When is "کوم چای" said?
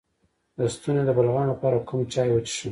1.87-2.29